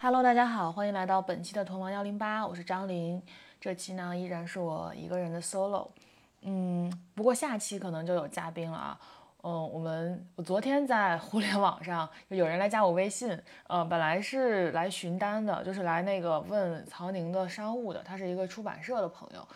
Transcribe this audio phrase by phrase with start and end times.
[0.00, 3.20] Hello，大家好，欢迎来到本期的同王幺零八，我是张琳。
[3.60, 5.88] 这期呢依然是我一个人的 solo，
[6.42, 9.00] 嗯，不过下期可能就有嘉宾了啊。
[9.42, 19.48] 嗯，我们我昨天在互联网上有人来加我微信，呃，本来是来询单的，就是来那个问曹宁的商务的，他是一个出版社的朋友。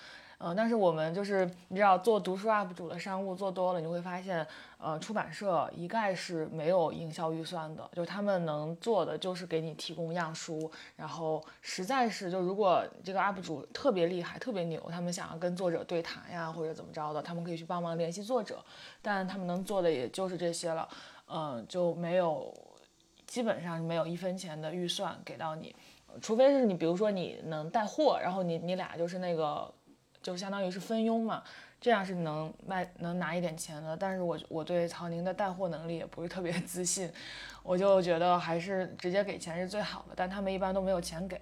[0.42, 4.44] 呃，但是我们就是你知道做读书 UP 主的商务做多了，你会发现，
[4.76, 18.58] 呃，出版社一概是没有营销预算的，就他们能做的就是给你提供样书，然后实在是就如果这个 UP 主特别厉害、特别牛，他们想要跟作者对谈呀或者怎么着的，他们可以去帮忙联系作者，
[19.00, 20.88] 但他们能做的也就是这些了，
[21.28, 22.52] 嗯，就没有，
[23.28, 25.72] 基本上没有一分钱的预算给到你，
[26.20, 29.72] 除非是你比如说你能带货，然后你你俩就是那个。
[30.22, 31.42] 就相当于是分佣嘛，
[31.80, 33.96] 这样是能卖能拿一点钱的。
[33.96, 37.10] 但是我我对曹宁的带货能力也不是特别 自信，
[37.62, 40.14] 我就觉得还是直接给钱是最好的。
[40.16, 41.40] 但他们一般都没有钱给。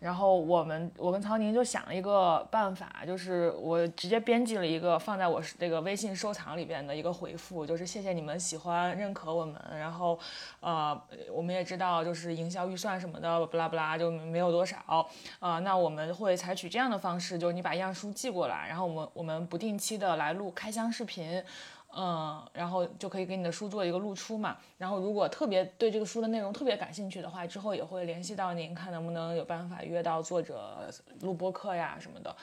[0.00, 10.18] 然后我们，我跟曹宁就想了一个办法，就是我直接编辑了一个放在我这个微信收藏里边的一个回复，就是谢谢你们喜欢认可我们，然后，
[10.60, 10.98] 呃，
[11.30, 15.06] 我们也知道就是营销预算什么的，不拉不拉就没有多少，
[15.38, 21.44] 啊，那我们会采取这样的方式，就是你把样书寄过来，然后我们我们不定期的来录开箱视频。
[21.92, 24.56] 嗯，然后就可以给你的书做一个露出嘛。
[24.78, 30.88] 然后如果特别对这个书的内容特别感兴趣的话，之后也会联系到您，看能不能有办法约到作者
[31.20, 32.36] 录播课呀什么的。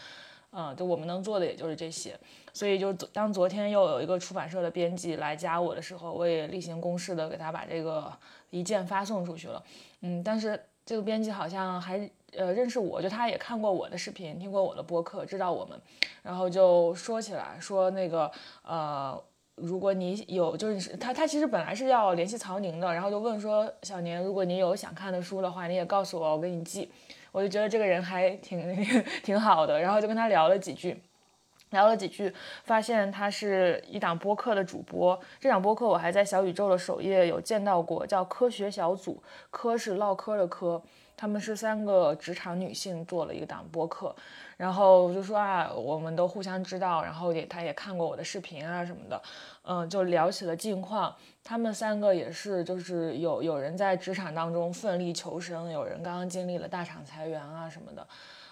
[0.52, 2.18] 嗯，就我们能做的也就是这些。
[2.52, 8.12] 所以就当昨天又有一个出版社的编辑来加我的时候，我也例行公事的给他把这个
[8.50, 9.64] 一键发送出去了。
[10.02, 15.80] 嗯，但是这个编辑好像还呃认识我，就他也看过我的视频，听过我的播客，知道我们，
[16.24, 18.30] 然后就说起来说那个
[18.64, 19.22] 呃。
[19.58, 26.90] 如果你有，就是他，他其实本来是要联系曹宁的，然后就问说，小年，如果你有想看的书的话，你也告诉我，我给你寄。
[27.32, 28.86] 我就觉得这个人还挺
[29.24, 31.02] 挺好的，然后就跟他聊了几句，
[31.72, 35.20] 聊了几句，发现他是一档播客的主播。
[35.40, 40.82] 这档播客我还在小宇宙的首页有见到过，叫科学小组，科是唠嗑的科。
[41.20, 44.16] 他们是三个职场女性做了一个档播客，
[44.58, 49.22] 然后就说啊，我们都互相知道，然后也他也看过我的视频啊什么的，
[49.62, 51.16] 嗯，就聊起了近况。
[51.44, 58.06] 他们三个也是，就是有有人在职场当中奋力求生，有人刚刚经历了大厂裁员啊什么的，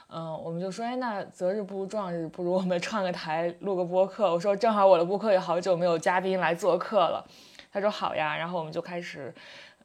[0.08, 4.32] 嗯，我们就说，哎，那择日不如撞日，不如我们创个台录个播客。
[4.32, 7.26] 我说正好我的播客也好久没有嘉宾来做客了，
[7.74, 9.34] 他说好呀，然后我们就开始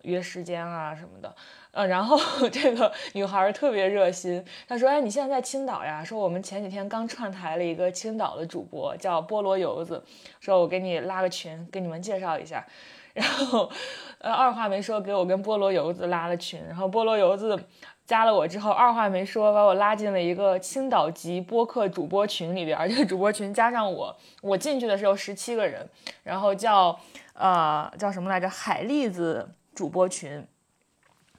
[0.02, 1.34] 约时间啊什么的。
[1.72, 2.18] 呃，然后
[2.50, 6.02] 这个女孩特别热心，她说：“哎，你现在在青岛呀？
[6.02, 10.02] 说我们前几天刚串台了一个青岛的主播，叫菠萝油子，
[10.40, 12.66] 说我给你拉个群，给你们介绍一下。
[13.14, 13.70] 然后，
[14.18, 16.60] 呃，二话没说，给我跟菠萝油子拉了群。
[16.66, 17.58] 然后菠萝油子
[18.06, 22.78] 加了我之后，二话没说，把我拉进了一个青岛籍播客主播群里边。
[22.88, 25.88] 这个主播群加上我，我进去的时候十七个人，
[26.22, 26.98] 然后叫
[27.34, 28.48] 呃叫什么来着？
[28.48, 30.46] 海蛎子主播群。”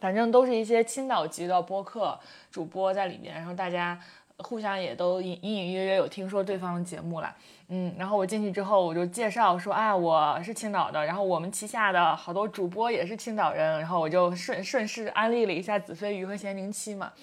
[0.01, 2.19] 反正都是一些青岛籍的播客
[2.49, 3.99] 主播在里面，然后大家
[4.37, 7.35] 互相也都隐隐约约有听说对方的节目了，
[7.67, 17.13] 嗯，然后我进去之后我就介绍说，哎，我是青岛的，然后我们旗下的好多主播也是青岛人，然后我就顺顺势安利了一下子飞鱼和咸宁七嘛，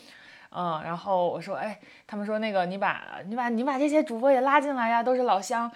[0.50, 5.68] 嗯，然后我说，哎，他们说那个你把你把你把这些主播也拉进来呀，都是老乡。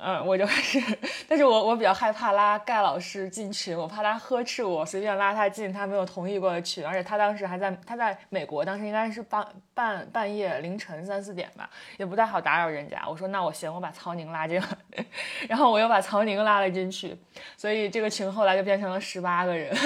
[0.00, 0.80] 嗯，我就开始，
[1.26, 9.44] 但是我我比较害怕拉盖老师进群，我怕他呵斥我，随便拉他进他没有同意过的群，而且他当时还在他在美国，当时应该是半
[9.74, 13.02] 半半夜凌晨三四点吧，也不太好打扰人家。
[13.08, 15.04] 我说那我行，我把曹宁拉进来，
[15.48, 17.16] 然后我又把曹宁拉了进去，
[17.56, 19.76] 所以这个群后来就变成了十八个人。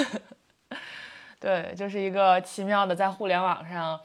[1.41, 3.99] 对，就是一个奇妙的在互联网上，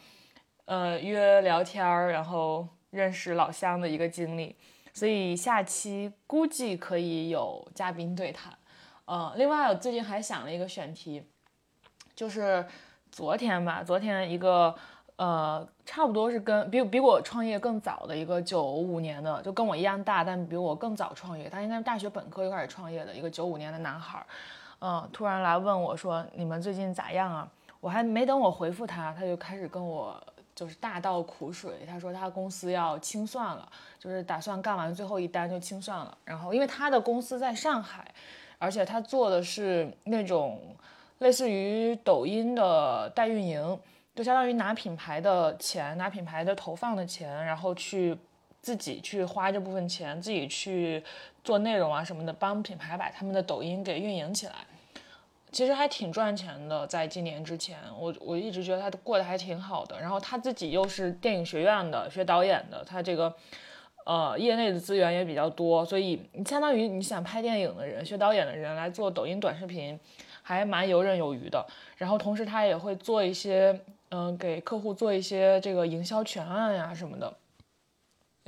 [0.65, 4.57] 呃约聊天儿，然后认识老乡的一个经历。
[4.99, 8.53] 所以下期估计可以有嘉宾对谈，
[9.05, 11.23] 呃，另外我最近还想了一个选题，
[12.17, 12.67] 就是
[13.13, 14.75] 昨天吧，昨天一个
[15.15, 24.27] 呃，差不多是跟比比我创业更早的一个九五年的，就跟我一样大，但比我更早创业，他应该是大学本科就开始创业的一个九五年的男孩，
[24.81, 27.49] 嗯，突然来问我说你们最近咋样啊？
[27.79, 30.21] 我还没等我回复他，他就开始跟我。
[30.59, 36.19] 就是大倒苦水，他说他公司要清算了，就是打算干完最后一单就清算了。
[36.25, 38.05] 然后因为他的公司在上海，
[38.59, 40.61] 而且他做的是那种
[41.21, 43.79] 类似于抖音的代运营，
[44.17, 48.19] 就相当于拿品牌的钱，拿品牌的投放的钱，然后去
[48.61, 51.01] 自己去花这部分钱，自己去
[51.45, 54.55] 做内容啊什么的，帮品牌把他们的抖音给运营起来。
[55.51, 59.99] 其实还挺赚钱的，在今年之前，我我一直觉得他过得还挺好的。
[60.01, 63.35] 然后他自己又是电影学院的，学导演的，他这个
[64.05, 69.99] 呃业内的资源也比较多，所以你相当于你想拍电影的人、学导演的人来做抖音短视频，
[70.43, 71.67] 还蛮游刃有余的。
[71.97, 73.81] 然后同时他也会做一些，
[74.11, 77.33] 嗯，给客户做一些这个营销全案呀什么的。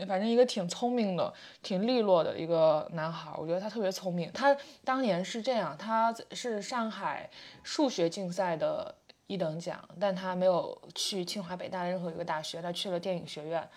[0.06, 1.32] 反正一个挺聪明的、
[1.62, 4.30] 挺利落的一个男孩，我觉得他特别聪明。
[4.32, 7.28] 他当年是这样，他是上海
[7.62, 8.94] 数学竞赛的
[9.26, 13.68] 一等奖，但他没有去清华、北大任何一个大学，他去了电影学院，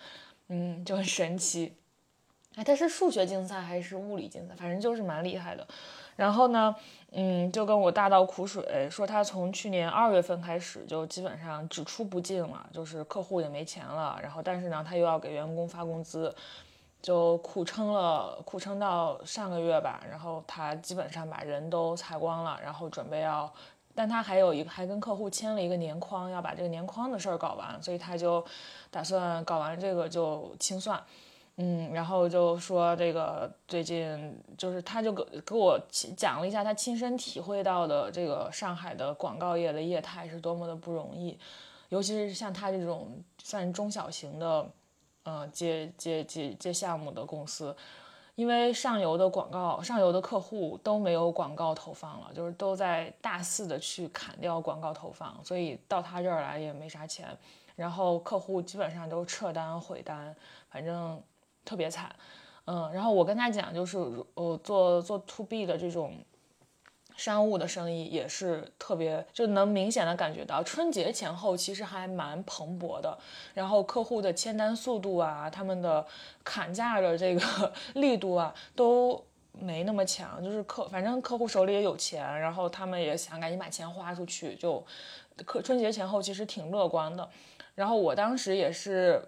[0.48, 1.74] 嗯，就很神奇。
[2.56, 4.54] 哎，他是数学竞赛还是物理竞赛？
[4.54, 5.66] 反正就是蛮厉害的。
[6.16, 6.74] 然后呢，
[7.12, 14.18] 嗯，就跟我大倒苦水，说他从去年二月份开始就基本上只出不进了，就是客户也没钱了。
[14.22, 16.34] 然后，但是呢，他又要给员工发工资，
[17.02, 20.00] 就苦撑了，苦撑到上个月吧。
[20.08, 23.52] 然后他基本上把人都裁光了，然后准备要，
[23.94, 28.44] 但他还有一个还跟客户签了一个年框，要把这个年框的事儿搞完，所以他就
[28.90, 31.02] 打算搞完这个就清算。
[31.56, 35.80] 嗯，然后就说这个最近就是他就给给我
[36.16, 41.38] 讲了一下他亲身体会到的这个上海的广告业的业态是多么的不容易，
[41.90, 44.68] 尤其是像他这种算中小型的，
[45.22, 47.76] 呃接接接接项目的公司，
[48.34, 57.28] 因为上游的广告上游的客户都没有广告投放了，就是都在大肆的去砍掉广告投放，所以到他这儿来也没啥钱，
[57.76, 60.34] 然后客户基本上都撤单毁单，
[60.68, 61.22] 反正。
[61.64, 62.14] 特别惨，
[62.66, 63.98] 嗯，然后我跟他讲，就是
[64.34, 66.18] 我做做 to B 的这种
[67.16, 73.16] 商务的生意也是特别，就能明显的感觉到春节前后其实还蛮蓬勃的，
[73.54, 76.04] 然后客户的签单速度啊，他们的
[76.42, 84.84] 砍价的这个 力度啊都没那么强，就是客反正客户手里也有钱，然后他们也想赶紧把钱花出去，就
[85.44, 87.28] 客春节前后其实挺乐观的，
[87.74, 89.22] 然后我当时也是。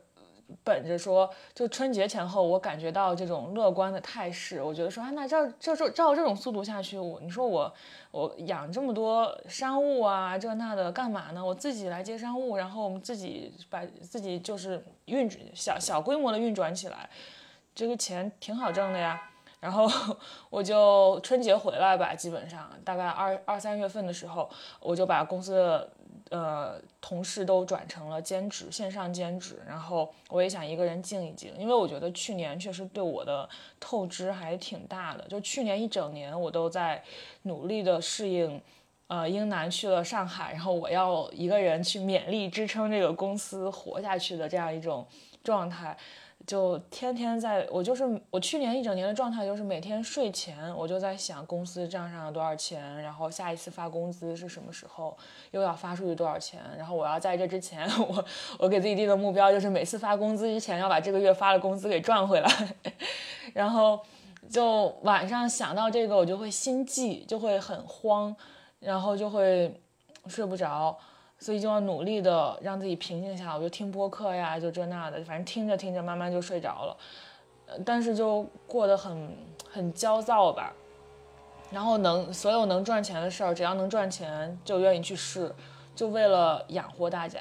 [0.62, 7.72] 本着说，就春节前后，我感觉到这种乐观的态势，我觉得说，啊，那照照照照这种速度下去，我你说我
[8.12, 11.44] 我养这么多商务啊，这那的干嘛呢？
[11.44, 17.10] 我自己来接商务，然后我们自己把自己就是运转小小规模的运转起来，
[17.74, 19.20] 这个钱挺好挣的呀。
[19.58, 19.88] 然后
[20.50, 24.48] 我就春节回来吧，基本上大概二二三月份的时候，
[24.80, 25.88] 我就把公司。
[26.30, 29.60] 呃，同事都转成了兼职，线上兼职。
[29.66, 35.24] 然后我也想一个人静一静，因为我觉得去年确实对我的透支还挺大的。
[35.28, 37.02] 就去年一整年，我都在
[37.42, 38.60] 努力的适应，
[39.06, 45.06] 呃，英男去了上海，然后我要一个人去勉力支撑这个公司活下去的这样一种
[45.44, 45.96] 状态。
[46.46, 55.16] 就天天在，我就是我去年一整年的状态，就是每天睡前我就在想公司账上有多少钱，然后下一次发工资是什么时候，
[55.50, 58.24] 又要发出去多少钱，然后我要在这之前， 我
[58.58, 62.48] 我给自己定的目标就是每次发工资之前要把这个月发的工资给赚回来，
[63.52, 63.98] 然后
[64.48, 68.34] 就晚上想到这个我就会心悸，就会很慌，
[68.78, 69.80] 然后就会
[70.28, 70.96] 睡不着。
[71.38, 76.96] 所以就要努力的让自己平静下来，我就听播客呀，就这那的，反正听着听着，慢慢就睡着了。
[77.84, 79.36] 但是就过得很
[79.70, 80.72] 很焦躁吧。
[81.70, 85.52] 然后能所有能赚钱的事儿，只要能赚钱，就愿意去试，
[85.94, 87.40] 就为了养活大家。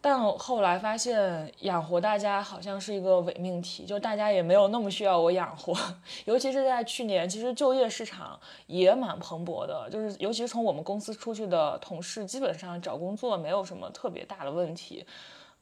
[0.00, 5.74] 但后来发现养活大家好像是一个伪命题，就大家也没有那么需要我养活。
[6.24, 15.04] 尤其是在去年，其实就业市场也蛮蓬勃的，就是尤其是从我们公司出去的同事，基本上找工作没有什么特别大的问题。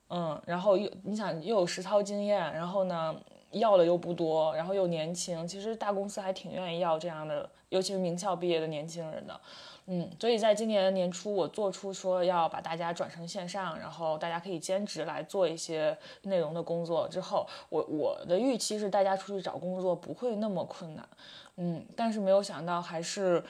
[0.08, 3.16] 嗯，然后又你想又有实操经验，然后呢
[3.52, 9.40] 要的又不多，然后又年轻，其实大公司还挺愿意要这样的，尤其是名校毕业的年轻人的。
[9.88, 21.08] 嗯，所以在今年年初，我做出说要把大家转成线上，然后大家可以兼职来做一些内容的工作之后，我我的预期是大家出去找工作不会那么困难，
[21.56, 23.40] 嗯，但是没有想到还是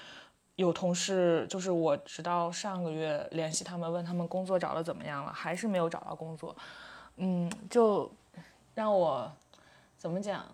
[0.56, 6.54] 有同事，就是我直到上个月联系他们问他们工作找的怎么样了，还是没有找到工作，
[7.16, 8.12] 嗯，就
[8.74, 9.32] 让我
[9.96, 10.44] 怎么讲？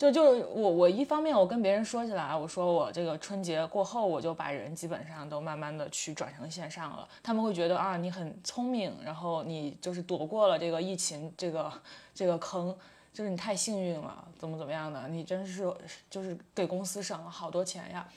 [0.00, 11.70] 就就是我我一方面我跟别人说起来，我说我这个春节过后我就把人基本上都慢慢的去转成线上了，他们会觉得啊你很聪明，然后你就是躲过了这个疫情这个
[12.14, 12.74] 这个坑，
[13.12, 15.70] 就是你太幸运了，怎么怎么样的，你真是
[16.08, 18.08] 就是给公司省了好多钱呀，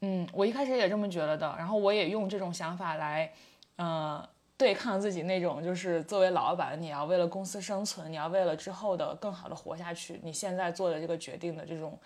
[0.00, 3.30] 嗯，我一开始也这么觉得的，然后我也用这种想法来，
[3.76, 4.26] 呃。
[4.60, 11.98] 对抗自己那种，就是作为老板，你要为了公司生存，你要为了之后的更好的活下去，你现在做的这个决定的这种，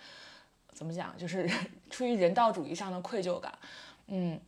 [0.71, 1.45] 怎么讲，就是
[1.91, 3.51] 出于人道主义上的愧疚感。
[4.07, 4.39] 嗯。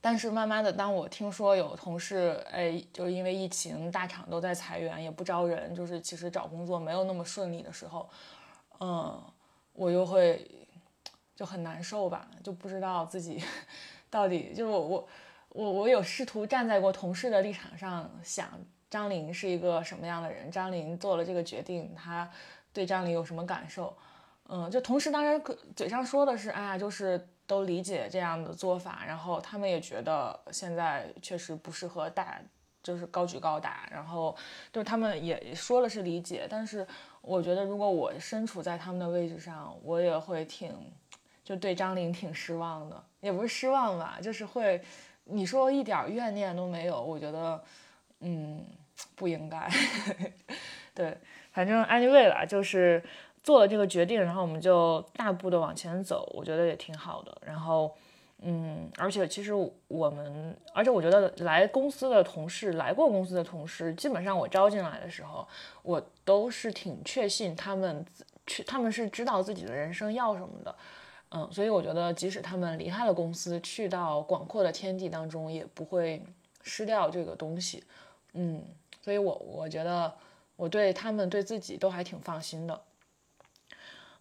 [0.00, 8.08] 但是慢慢的，当我听说有同事，哎，就是因为疫情，大厂都在裁员，也不招人，就是其实找工作没有那么顺利的时候，
[8.78, 9.20] 嗯，
[9.72, 10.48] 我就会
[11.34, 13.42] 就很难受吧，就不知道自己
[14.08, 15.08] 到底就是我我
[15.58, 18.48] 我我有试图站在过同事的立场上想
[18.88, 22.30] 张琳是一个什么样的人，张琳做了这个决定，他
[22.72, 23.92] 对张琳有什么感受？
[24.48, 25.42] 嗯，就同事当然
[25.74, 27.28] 嘴上说的是，哎呀，就是。
[27.48, 32.38] 都理解这样的做法，然后他们也觉得现在确实不适合打，
[32.82, 34.36] 就是高举高打，然后
[34.70, 36.86] 就是他们也说了是理解，但是
[37.22, 40.74] 我觉得如果我身处在他们的位置上，我也会挺，
[41.42, 44.78] 就对张琳挺失望的，也不是失望吧，就是会，
[45.28, 47.62] 你说一点怨念都没有，我觉得，
[48.20, 48.64] 嗯，
[49.14, 49.68] 不应该，
[50.94, 51.16] 对，
[51.52, 53.02] 反正 anyway 啦，就是。
[53.40, 57.34] 做了这个决定，然后我们就大步的往前走，我觉得也挺好的。
[57.46, 57.90] 然后，
[58.42, 59.54] 嗯，而且其实
[59.86, 65.48] 我们，而且我觉得来公司的同事，来过公司的同事，基本上我招进来的时候，
[65.82, 68.04] 我都是挺确信他们
[68.46, 70.74] 去，他们是知道自己的人生要什么的。
[71.30, 76.22] 嗯，所以我觉得即使他们离开了公司，去到广阔的天地当中，也不会
[76.62, 77.84] 失掉这个东西。
[78.32, 78.64] 嗯，
[79.02, 80.14] 所以我我觉得
[80.56, 82.80] 我对他们对自己都还挺放心的。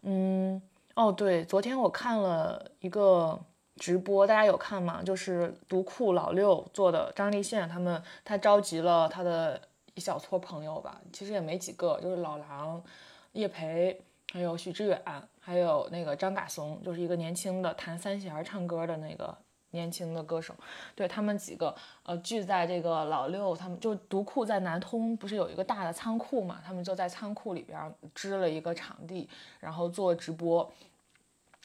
[0.02, 0.62] 嗯，
[0.96, 3.40] 哦对，昨天我看了一个
[3.78, 5.02] 直播，大家有看吗？
[5.02, 9.60] 就是独库老六做的，张立宪他们，他召集了他的
[9.96, 12.84] 一小撮朋友吧，其实也没几个，就是老狼、
[13.32, 14.02] 叶培，
[14.34, 15.02] 还有许志远，
[15.48, 19.34] 还有那个张嘎松，就是一个年轻的弹三弦唱歌的那个。
[19.72, 20.56] 年轻的歌手，
[20.96, 26.60] 对他们几个，呃，聚在这个老六，他们就独库在南通，不是有一个大的仓库嘛？
[26.66, 30.72] 他们就在仓库里边支了一个场地，然后做直播，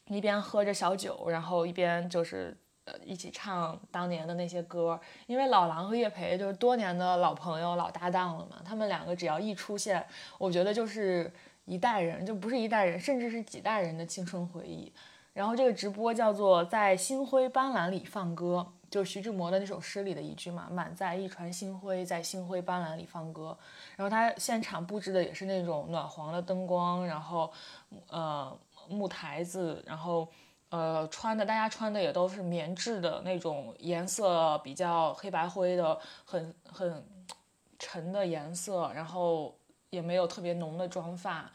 [0.09, 2.55] 一边喝着小酒，然后一边就是
[2.87, 5.01] 呃一起唱当年的那些歌。
[5.29, 10.05] 因为老狼和叶培就是多年的老朋友、老搭档了嘛，他们两个只要一出现，
[10.39, 11.33] 我觉得就是
[11.64, 14.92] 一代人，就不是一代人，甚至是几代人的青春回忆。
[15.33, 23.57] 然后这个直播叫做在星辉斑斓里放歌，就是徐志摩的那首诗里的一句嘛，满载一船星辉，在星辉斑斓里放歌。
[23.97, 27.50] 然后他现场布置的也是那种暖黄的灯光，然后
[28.11, 28.54] 呃
[28.88, 30.28] 木台子，然后
[30.69, 37.02] 呃穿的大家穿的也都是棉质的那种颜色比较黑白灰的，很很
[37.78, 39.57] 沉的颜色，然后
[39.93, 41.49] 也没有特别浓的妆发，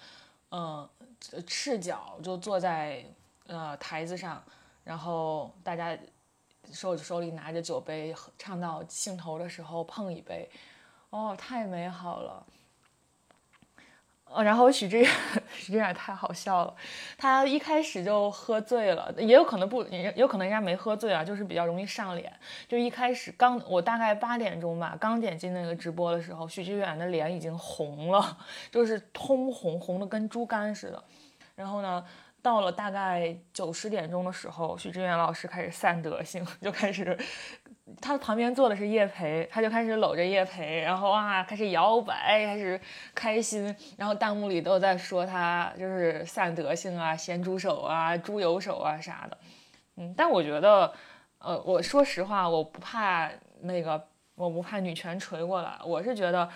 [0.52, 0.90] 嗯，
[1.46, 3.06] 赤脚就坐在。
[3.50, 4.44] 呃，台子上，
[4.84, 5.98] 然后大家
[6.70, 10.52] 手手里拿着酒杯，唱到兴头的时候碰一杯，
[11.12, 12.46] 哦，太美好了。
[14.30, 15.12] 哦，然后许知远，
[15.56, 16.76] 许知远太好笑了，
[17.18, 22.32] 他一开始就喝醉了，也有可能不，也有可能人家没喝醉啊，就是比较容易上脸。
[22.68, 28.38] 就一开始刚，我大概八点钟吧，刚点进那个直播的时候，许知远的脸已经红了，
[28.70, 31.04] 就是通红，红的跟猪肝似的。
[31.56, 32.04] 然后呢？
[32.40, 37.18] 到了大概九十点钟的时候，许志远老师开始散德性，就开始，
[38.02, 42.80] 他旁边坐的是叶培，他就开始搂着叶培，然后啊开始摇摆，开始
[43.16, 49.38] 开心，然后弹幕里都在说他就是散德性啊、咸猪手啊、猪油手啊啥的，
[49.96, 50.94] 嗯，但我觉得，
[51.40, 53.30] 呃，我说实话，我不怕
[53.62, 56.50] 那个，我不怕女权锤过来，我是觉得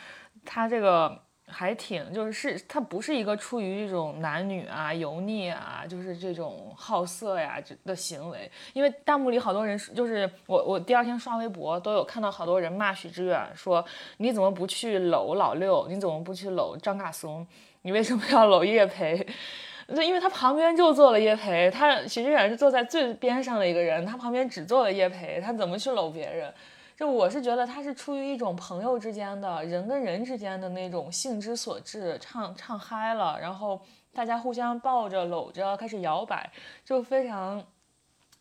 [0.46, 1.24] 他这个。
[1.52, 8.50] 还挺，就是是，他不是一个出于这种男女啊、油腻啊，就是这种好色呀的行为。
[8.74, 13.86] 因为弹幕里好多人，就是我，我第二天刷微博都有看到好多人骂许知远，说
[14.18, 15.88] 你怎么不去搂老六？
[15.88, 17.46] 你怎么不去搂张嘎松？
[17.84, 19.28] 你为什么要搂叶培？
[19.94, 26.54] 那因为他旁边就坐了叶培，他许知远是坐在最边上的一个人，他旁边只坐了叶培，他怎么去搂别人？
[27.02, 33.82] 就我是觉得他是出于一种朋友之间的人跟人之间的那种兴之所至，唱唱嗨了，然后
[34.14, 36.48] 大家互相抱着搂着开始摇摆，
[36.86, 37.66] 就非常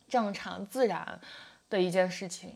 [0.07, 1.19] 正常自然
[1.71, 2.53] 的一件事情。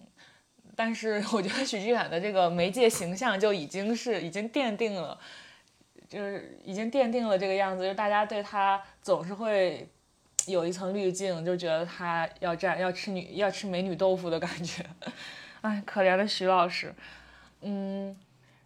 [0.75, 5.19] 但是我觉得许志远的这个媒介形象就已经是已经奠定了，
[6.07, 9.89] 就是已经奠定了这个样子，就是大家对他总是会
[10.45, 14.85] 有一层滤镜，就觉得他要占要吃女要吃美女豆腐的感觉。
[15.65, 16.93] 哎，可怜的徐老师，
[17.61, 18.15] 嗯，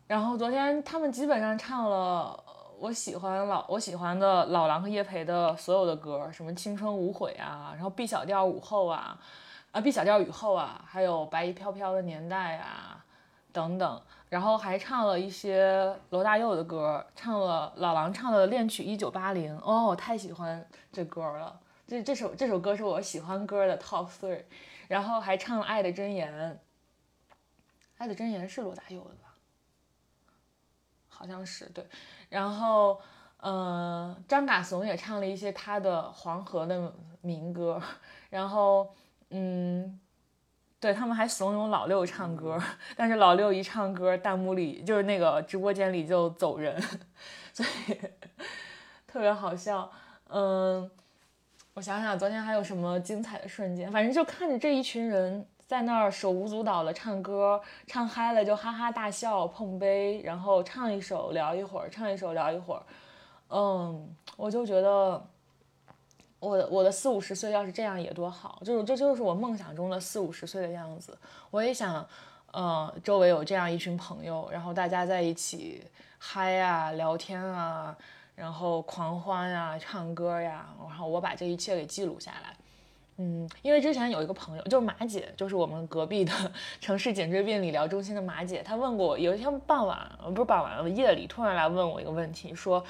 [0.05, 2.37] 然后昨天他们基本上唱了
[2.77, 9.17] 我喜欢老我喜欢的老狼和叶培的所有的歌，什么青春无悔啊，然后 B 小调午后啊，
[9.71, 13.01] 啊 B 小调雨后啊，还有白衣飘飘的年代啊，
[13.53, 24.41] 等等，然后还唱了一些罗大佑的歌，唱了老狼唱的恋曲一九八零，哦，我太喜欢这歌了，这这首这首歌是我喜欢歌的 top three。
[24.89, 26.33] 然后还唱了《爱的箴言》，
[27.99, 29.35] 《爱的箴言》是罗大佑的吧？
[31.07, 31.85] 好像是对。
[32.29, 32.99] 然后，
[33.41, 36.91] 嗯，张嘎怂也唱了一些他的黄河的
[37.21, 37.79] 民歌。
[38.29, 38.95] 然后，
[39.29, 39.99] 嗯，
[40.79, 42.57] 对他们还怂恿老六唱歌，
[42.95, 46.81] 但是老六一唱歌，弹幕里就是那个直播间里就走人，
[47.53, 47.99] 所以
[49.05, 49.91] 特别好笑。
[50.29, 50.89] 嗯，
[51.73, 53.91] 我想想，昨天还有什么精彩的瞬间？
[53.91, 62.81] 反正就看着这一群人在那儿手舞足蹈的唱歌，唱嗨了就哈哈大笑、碰杯，然后唱一首聊一会儿，唱一首聊一会儿。
[63.49, 65.23] 嗯，我就觉得，
[66.39, 71.15] 我的我的四五十岁要是这样也多好，就是这就是我梦想中的四五十岁的样子。
[71.51, 72.03] 我也想，
[72.51, 75.85] 呃，周围有这样一群朋友，然后大家在一起
[76.17, 77.95] 嗨啊、聊天啊。
[78.33, 82.55] 然后狂欢呀，唱歌呀，然后我把这一切给记录下来。
[83.21, 86.31] 嗯，因为之前有一个朋友，就是马姐，就是我们隔壁的
[86.79, 92.81] 城市颈椎病理疗中心的马姐，她问过我，有一天傍晚，不是傍晚，夜里突然来问我一个问题，说，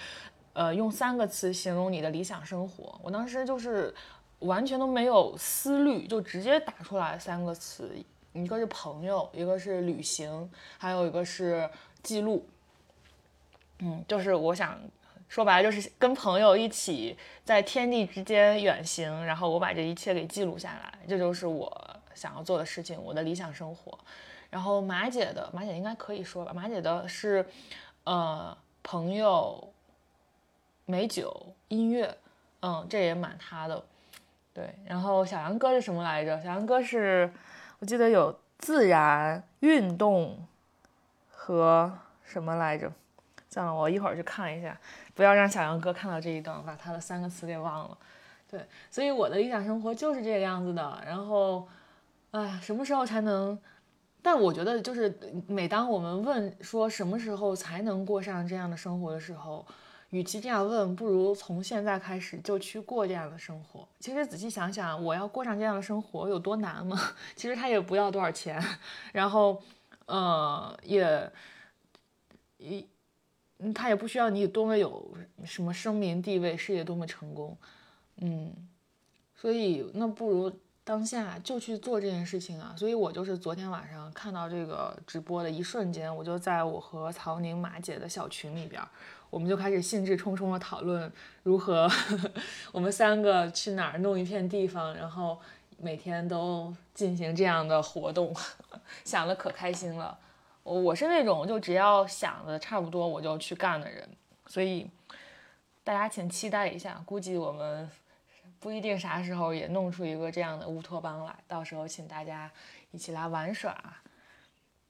[0.53, 3.00] 呃，用三个词形容你的理想生活。
[3.01, 3.91] 我当时就是
[4.38, 7.91] 完全都没有思虑，就直接打出来三个词，
[8.33, 11.67] 一个是朋友，一个是旅行，还有一个是
[12.03, 12.45] 记录。
[13.79, 14.79] 嗯，就是我想。
[15.29, 21.71] 说白了就是跟朋友一起在天地之间远行，然后我把这一切给记录下来，这就是我
[22.15, 23.98] 想要做的事情，我的理想生活。
[24.50, 27.45] 然后马姐的，马姐应该可以说吧，马姐的是，
[28.03, 29.71] 呃，朋友、
[30.86, 32.17] 美酒、音乐，
[32.62, 33.83] 嗯，这也蛮他的。
[34.51, 36.36] 对，然后小杨哥是什么来着？
[36.41, 37.31] 小杨哥是
[37.77, 40.43] 我记得有自然、运动
[41.29, 42.91] 和什么来着？
[43.59, 44.79] 算了，我一会儿去看一下。
[45.13, 47.97] 不要让小杨哥看到这一段，把他的三个词给忘了。
[48.49, 51.03] 对，所以我的理想生活就是这个样子的。
[51.05, 51.67] 然后，
[52.31, 53.59] 哎，什么时候才能？
[54.21, 55.13] 但我觉得，就是
[55.45, 59.65] 每当我们问说什么时候才能过上这样的生活的时候，
[60.12, 63.86] 与其这样问，不如从现在开始就去过这样的生活。
[63.99, 66.97] 其实仔细想想，我要过上这样的生活有多难吗？
[67.36, 68.57] 其实他也不要多少钱，
[69.12, 69.62] 然后，
[70.05, 71.29] 呃，也，
[72.57, 72.88] 一。
[73.60, 77.58] 嗯，他也不需要你多么有什么声名地位，事业多么成功，
[78.22, 78.54] 嗯，
[79.36, 80.52] 所以那不如
[80.84, 82.74] 当下就去做这件事情啊。
[82.78, 88.82] 所以我就是昨天晚上看到这个直播的一瞬间，我就在我和曹宁马姐的小群里边，
[89.30, 91.12] 我们就开始兴致冲冲的讨论
[91.43, 91.89] 如何
[92.72, 95.38] 我们三个去哪儿弄一片地方，然后
[95.78, 98.34] 每天都进行这样的活动，
[99.04, 100.17] 想的可开心了。
[100.63, 104.08] 我我是那种就只要想的差不多我就去干的人，
[104.45, 104.89] 所以
[105.84, 107.89] 大家请期待一下，估计我们
[108.60, 112.52] 不一定啥时候也弄出一个这样的乌托邦来，到时候请大家
[112.91, 113.76] 一起来玩耍。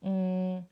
[0.01, 0.65] 嗯，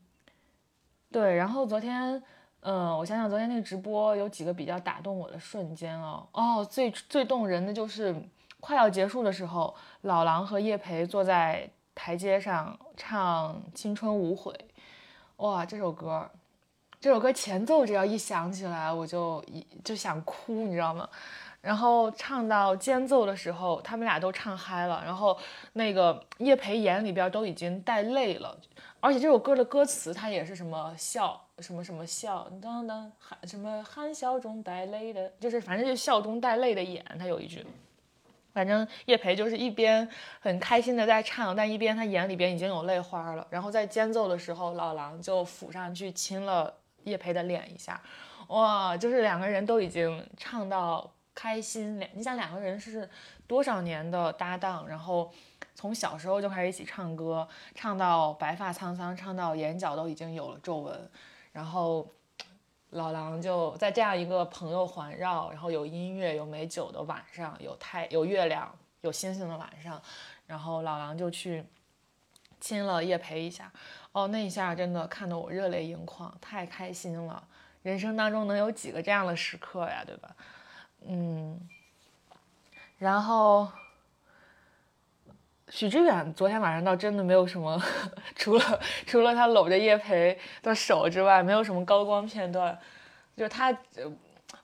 [1.10, 2.22] 对，然后昨天，
[2.60, 8.14] 嗯，我想想，昨天那个直播有几个比较打动我的瞬间哦，哦，最最动人的就是
[8.58, 14.52] 快要结束的时候，老狼和叶培坐在台阶上唱《青春无悔》。
[15.38, 16.28] 哇，这首歌，
[17.00, 21.08] 这首歌前奏只要一响起来，我就一就想哭，你知道吗？
[21.60, 25.36] 然后唱到间奏的时候，他们俩都唱嗨了，然后
[25.72, 28.56] 那个叶培眼里边都已经带泪了，
[29.00, 37.64] 而且这首歌的歌词它也是什么笑什么什么笑，当当含什么含笑中带泪的，就是反正就笑中带泪的眼，他有一句。
[38.52, 40.08] 反正叶培就是一边
[40.40, 43.46] 很开心的在唱，但一边他眼里边已经有泪花了。
[43.50, 48.00] 然后在间奏的时候，老狼就抚上去亲了叶培的脸一下，
[48.48, 51.98] 哇，就是两个人都已经唱到开心。
[51.98, 53.08] 两，你想两个人是
[53.46, 55.32] 多少年的搭档，然后
[55.74, 61.10] 从小时候就开始一起唱歌，唱到白发苍苍，唱到眼角都已经有了皱纹，
[61.52, 62.06] 然后。
[62.90, 70.00] 老狼就在这样一个朋友环绕，然后有音乐、有美酒的晚上，有太有月亮、有星星的晚上，
[70.46, 71.64] 然后老狼就去
[72.60, 73.70] 亲了叶培一下。
[74.12, 77.46] 哦，那一下真的看得我热泪盈眶，太开心了！
[77.82, 80.34] 人生当中能有几个这样的时刻呀，对吧？
[81.06, 81.60] 嗯，
[82.98, 83.68] 然后。
[85.70, 87.80] 许知远昨天晚上倒真的没有什么，
[88.34, 92.76] 除了除了他搂着叶培的手之外，没有什么高光片段。
[93.36, 93.72] 就他，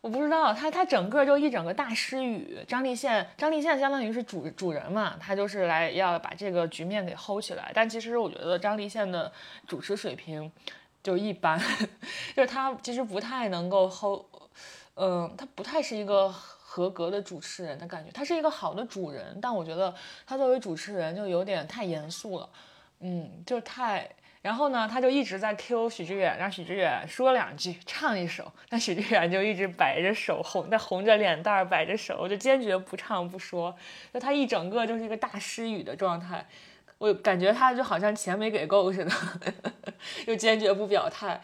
[0.00, 2.58] 我不知道他他整个就一整个大失语。
[2.66, 7.70] 张立宪张立宪相当于是主主人嘛，他就是来要把这个局面给 hold 起来。
[7.74, 9.30] 但其实我觉得张立宪的
[9.68, 10.50] 主持水平
[11.02, 11.60] 就一般，
[12.34, 14.24] 就是他其实不太能够 hold，
[14.96, 16.34] 嗯，他不太是一个。
[16.74, 18.10] 合格的主持人的感觉。
[18.10, 19.94] 他是一个好的主人，但我觉得
[20.26, 22.48] 他作为主持人就有点太严肃了，
[22.98, 24.10] 嗯，就太。
[24.42, 28.50] 然后呢，他就一直在 Q 许知远，让许知远说两句，唱一首。
[28.68, 33.72] 但许知远就一直摆着手，红在红着脸蛋儿，摆着手，就坚决不唱不说。
[34.12, 36.44] 就他一整个就是一个大失语的状态，
[36.98, 39.12] 我感觉他就好像钱没给够似的，
[40.26, 41.40] 又坚决不表态。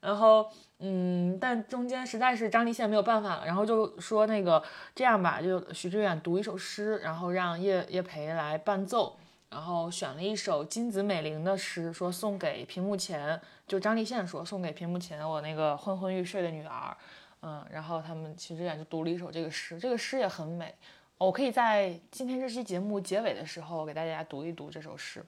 [0.00, 0.50] 然后，
[0.84, 4.62] 嗯，但中间实在是张立宪没有办法了，然后就说那个
[4.94, 9.16] 这样吧，就许知远读一首诗，然后让叶叶培来伴奏。
[9.48, 16.96] 然后选了一首金子美玲的诗，说送给屏幕前，就张立宪说送给屏幕前我那个昏昏欲睡的女儿，
[17.42, 20.74] 嗯，然后他们其实也就读了一首这个诗，这个诗也很美，
[21.18, 25.22] 我可以在今天这期节目结尾的时候给大家读一读这首诗，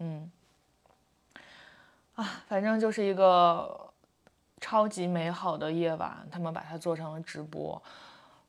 [0.00, 0.28] 嗯，
[2.16, 3.88] 啊，反正就是一个
[4.60, 7.80] 超级美好的夜晚，他们把它做成了直播。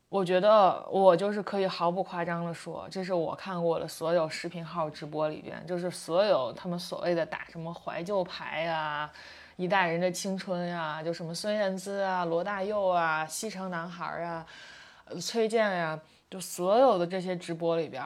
[0.08, 9.08] 我觉得我就是可以毫不夸张的说，这是我看过的所有视频号直播里边，就是所有他们所谓的打什么怀旧牌呀、
[9.54, 14.44] 一代人的青春呀，就什么孙燕姿啊、罗大佑啊、西城男孩啊、
[15.20, 18.04] 崔健呀，就所有的这些直播里边，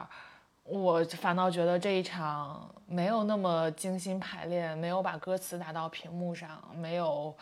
[0.63, 7.35] 我反倒觉得这一场没有那么精心排练，没有把歌词打到屏幕上，没有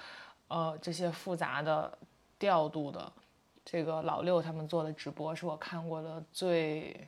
[0.54, 1.98] 呃这些复杂的
[2.38, 3.12] 调度的。
[3.66, 7.08] 这个老六他们做的直播是我看过的最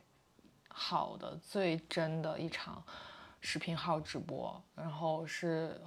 [0.69, 2.81] 好的、最真的一场
[3.41, 5.79] 视频号直播，然后是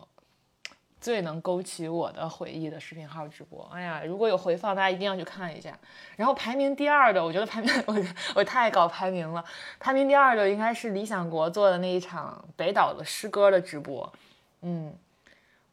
[1.01, 3.67] 最能勾起我的回忆的视频号直播。
[3.73, 5.77] 哎呀，如果有回放，大家一定要去看一下。
[6.17, 7.95] 然后排名第二的，我觉得排名 我
[8.35, 9.43] 我太搞排名了。
[9.81, 14.13] 排名第二的应该是理想国做的那一场北岛的诗歌的直播，
[14.61, 14.95] 嗯，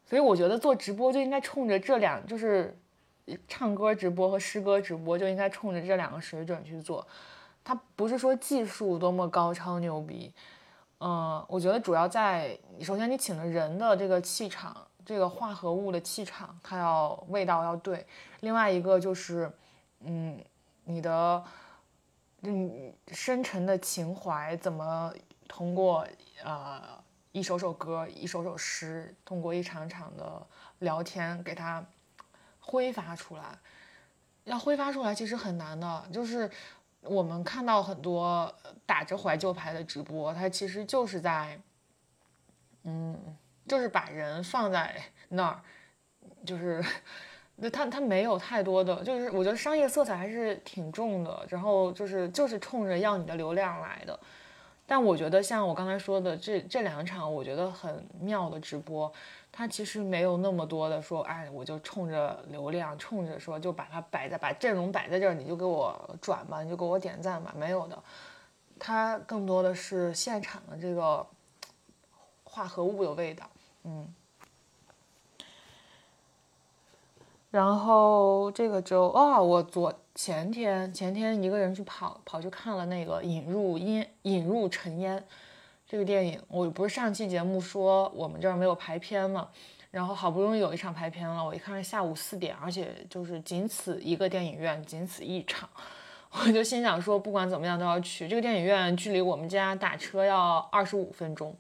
[0.06, 2.78] 所以我觉得做直播就应该冲着这两就是。
[3.48, 7.04] 唱歌直播和诗歌直播就应该冲着这两个水准去做，
[7.64, 10.32] 它不是说技术多么高超牛逼，
[11.00, 18.06] 嗯，我觉得主要在首先你请的人的这个气场，这个化合物的气场，它要味道要对，
[18.42, 19.52] 另外一个就是，
[20.02, 20.40] 嗯，
[20.84, 21.44] 你的
[22.42, 25.12] 嗯深沉的情怀怎么
[25.48, 26.06] 通过
[26.44, 26.80] 呃
[27.36, 30.42] 一首首歌一首首诗，通过一场场的
[30.80, 31.86] 聊天给它。
[32.68, 33.44] 挥发出来，
[34.46, 36.04] 要挥发出来其实很难的。
[36.12, 36.50] 就是
[37.02, 38.52] 我们看到很多
[38.88, 41.62] 打着怀旧牌的直播，它其实就是在，
[42.82, 45.62] 嗯，就是把人放在那儿，
[46.44, 46.84] 就是
[47.58, 51.46] 那他他没有太多的，就是我觉得商业色彩还是挺重的。
[51.48, 54.20] 然后就是就是冲着要你的流量来的。
[54.88, 59.12] 但我觉得像我刚才说的这这两场，我觉得很妙的直播。
[59.52, 67.98] 它其实没有那么多的说，哎，我就冲着流量，冲着说就把它摆在把阵容摆在这儿，你就给我转吧，你就给我点赞吧，没有的。
[68.78, 71.26] 它更多的是现场的这个
[72.44, 73.50] 化合物的味道，
[73.86, 74.14] 嗯。
[77.50, 85.20] 然后这个周啊，我昨前天前天一个人去跑跑去看了那个《引入烟引入尘烟》。
[85.88, 89.50] 这个电影，我不是上期节目说我们这儿没有排片嘛，
[89.92, 95.70] 然后好不容易有一场排片了，我一看是下午四点，而且就是仅此一个电影院，仅此一场，
[96.32, 98.28] 我就心想说，不管怎么样都要去。
[98.28, 101.56] 这个电影院距离我们家打车要二十五分钟，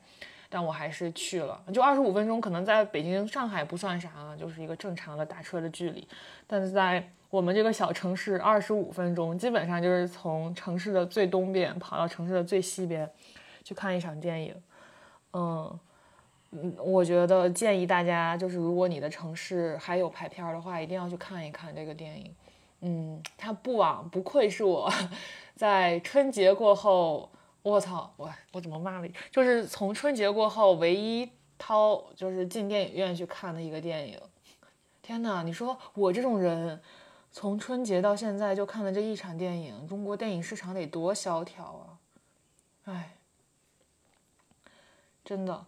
[0.56, 1.62] 但我还是去了。
[1.74, 6.08] 就二十五分钟，可能在北京、上海不算啥了，就是一个正常的打车的距离，
[6.48, 13.10] 但是在我们这个小城市，二十五分钟，基本上就是从城市的最东边跑到城市的最西边。
[13.65, 14.56] 去看一场电影，
[15.34, 15.80] 嗯
[16.52, 22.32] 嗯，我觉得建议大家就是，如果你的城市还有排片的话，一定要去看一看这个电影。
[22.82, 24.88] 嗯，它不枉不愧是我
[25.58, 27.28] 在春节过后，
[27.65, 29.10] 我操，我我怎么骂了？
[29.32, 34.21] 就是从春节过后唯一掏就是进电影院去看的一个电影。
[35.01, 36.80] 天哪，你说我这种人，
[37.32, 41.97] 从春节到现在就看了这一场电影，中国电影市场得多萧条啊！
[42.86, 43.12] 哎。
[45.23, 45.65] 真的，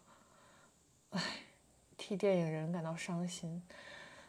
[1.09, 1.19] 唉，
[1.97, 3.59] 替电影人感到伤心。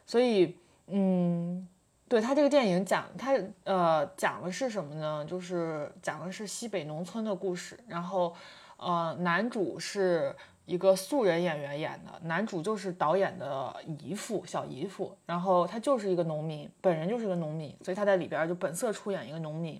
[0.07, 1.67] 所以，嗯，
[2.09, 5.23] 对他这个电影讲他呃讲的是什么呢？
[5.25, 7.79] 就是讲的是西北农村的故事。
[7.87, 8.35] 然后，
[8.77, 15.15] 呃，男主是一个素人演员演的，男主就是导演的姨父小姨父。
[15.25, 19.79] 然后他就是一个农民，本人就是个农民，所以他在里边就本色出演一个农民。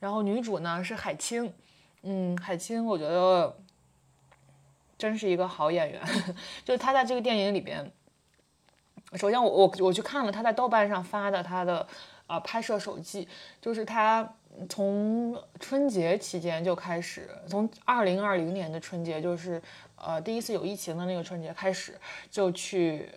[0.00, 1.52] 然后女主呢是海清，
[2.02, 3.56] 嗯，海清我觉得。
[4.98, 6.00] 真是一个好演员，
[6.64, 7.92] 就是他在这个电影里边。
[9.12, 11.86] 首先，我我我去看了他在豆瓣上发的他的
[12.26, 13.26] 呃拍摄手记，
[13.60, 14.28] 就是他
[14.68, 19.62] 从春节期间就开始，从二零二零年的春节，就是
[19.96, 21.98] 呃第一次有疫情的那个春节开始，
[22.30, 23.08] 就去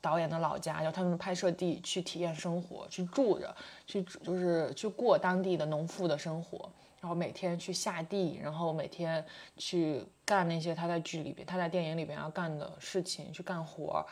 [0.00, 3.54] 导演的老家，就他们的拍摄地去体验生活，去住着，
[3.86, 9.24] 去就是去过当地的农妇的生活，然后每天去下地，然后每天
[9.56, 14.06] 去干那些他在剧里边、他在电影里边要干的事情，去干活。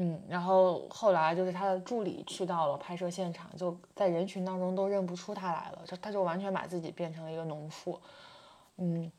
[0.00, 7.98] 嗯，然后后来就是他的助理去到了拍摄现场，就在人群当中都认不出他来了，就他就完全把自己变成了一个农妇。
[8.76, 9.10] 嗯，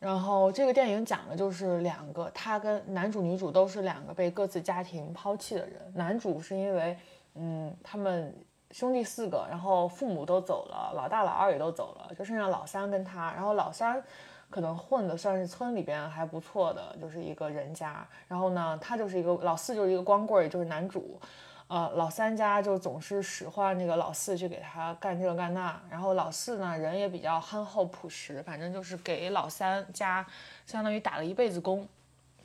[0.00, 5.80] 然后这个电影讲的就是两个，他跟男主女主都是两个被各自家庭抛弃的人。
[5.94, 6.98] 男主是因为，
[7.36, 8.34] 嗯，他们
[8.72, 14.02] 兄弟四个，然后父母都走了，老大老二也都走了，就剩下老三跟他，然后老三。
[14.50, 18.06] 可能混的算是村里边还不错的，就是一个人家。
[18.26, 21.20] 然后呢，他就是一个老四，就是一个光棍，也就是男主。
[21.66, 25.78] 呃，老三家就总是使唤那个老四去给他干这干那。
[25.90, 30.26] 然后老四呢，人也比较憨厚朴实，反正就是给老三家
[30.64, 31.86] 相当于打了一辈子工，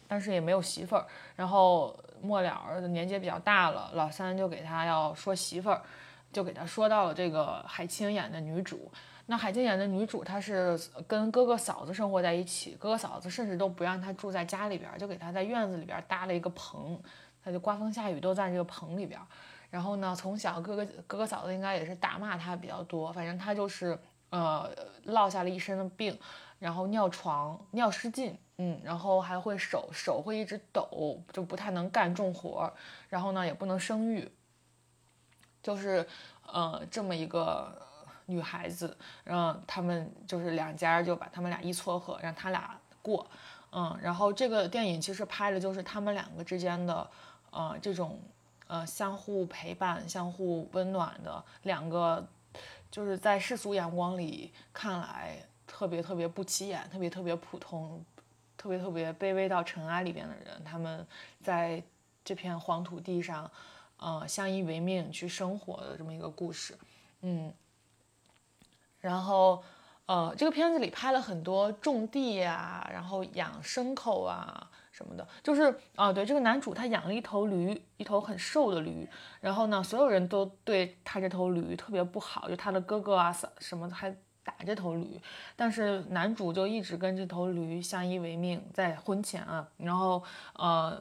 [0.09, 1.05] 但是也没有媳妇儿。
[1.37, 5.81] 然后末了年纪比较大了，老三就给他要说媳妇儿，
[6.33, 8.91] 就给他说到了这个海清演的女主。
[9.25, 17.01] 那海清演的女主，她是跟哥哥嫂子生活在一起，哥哥嫂子甚至都不让她住在家里边，就给她在院子里边搭了一个棚，
[17.41, 19.17] 她就刮风下雨都在这个棚里边。
[19.69, 23.97] 然后呢，从小哥哥哥哥嫂子应该也是打骂她比较多，反正她就是
[24.29, 24.69] 呃
[25.05, 26.19] 落下了一身的病，
[26.59, 32.71] 然后尿床、尿失禁，嗯，然后还会手手会一直抖，就不太能干重活，
[33.07, 34.29] 然后呢也不能生育，
[35.61, 36.05] 就是
[36.45, 37.81] 呃这么一个。
[38.27, 43.29] 女孩子，让他们就是两家就把他们俩一撮合，让他俩过，
[43.71, 47.09] 嗯，然后这个电影其实拍的就是他们两个之间的，
[47.51, 48.19] 呃，这种
[48.67, 52.25] 呃相互陪伴、相互温暖的两个，
[52.89, 58.03] 就是在世俗眼光里看来特别特别不起眼、特别特别普通、
[58.55, 61.05] 特别特别卑微到尘埃里边的人，他们
[61.41, 61.83] 在
[62.23, 63.51] 这片黄土地上，
[63.97, 66.77] 呃，相依为命去生活的这么一个故事，
[67.21, 67.53] 嗯。
[69.03, 69.61] 然后，
[70.05, 79.05] 呃，这个片子里拍了很多种地呀，然后养牲口啊什么的，就是啊，对，这个男主他养了一头驴，一头很瘦的驴，
[79.41, 84.09] 然后呢，所有人都对他这头驴特别不好，就他的哥哥啊什什么的还
[84.41, 85.19] 打这头驴，
[85.57, 90.97] 但是男主就一直跟这头驴相依为命，在婚前啊，然后呃。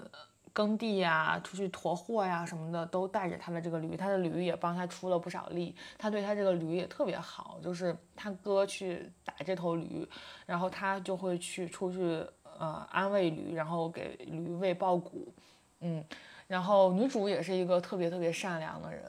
[0.52, 10.06] 耕地呀，出去驮货呀，什么的都带着他的这个驴，他的驴也帮他出了不少力，他对他这个驴也特别好，就是他哥去打这头驴，
[10.44, 12.22] 然后他就会去出去
[12.58, 15.32] 呃安慰驴，然后给驴喂苞谷，
[15.80, 16.04] 嗯，
[16.46, 19.02] 然后女主也是一个特别特别善良的人，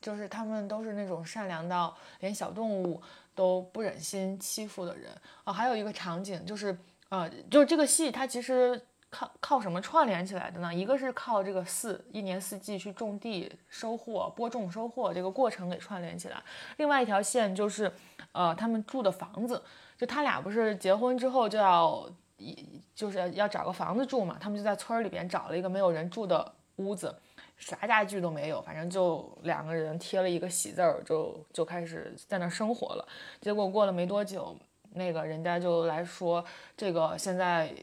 [0.00, 3.00] 就是他们都是那种善良到连小动物
[3.36, 5.12] 都不忍心欺负的人
[5.44, 5.52] 啊。
[5.52, 6.76] 还有一个场景就是
[7.08, 8.80] 呃，就是这个戏它其实。
[9.10, 10.74] 靠靠什么串联起来的呢？
[10.74, 16.42] 一个是靠这个四一年四季去种地收获播种收获这个过程给串联起来，
[16.76, 17.90] 另外一条线就是，
[18.32, 19.62] 呃，他们住的房子，
[19.96, 27.14] 就他俩不是结婚之后就要一就是要找个房子住嘛，他们就在村里边找了一个没有人住的屋子，
[27.56, 33.08] 啥家具都没有，反正就两个人贴了一个喜字儿，就就开始在那生活了。
[33.40, 34.54] 结果过了没多久，
[34.92, 36.44] 那个人家就来说
[36.76, 37.74] 这个现在。